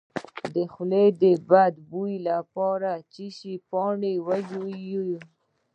[0.53, 5.15] د خولې د بد بوی لپاره د څه شي پاڼې وژويئ؟